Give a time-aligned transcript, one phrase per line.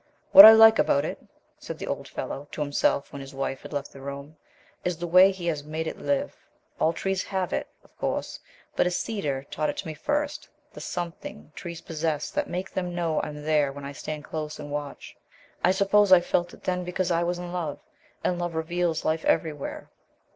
[0.31, 1.19] "What I like about it,"
[1.59, 4.35] said the old fellow to himself when his wife had left the room,
[4.83, 6.35] "is the way he has made it live.
[6.79, 8.39] All trees have it, of course,
[8.75, 12.95] but a cedar taught it to me first the 'something' trees possess that make them
[12.95, 15.15] know I'm there when I stand close and watch.
[15.63, 17.77] I suppose I felt it then because I was in love,
[18.23, 19.91] and love reveals life everywhere."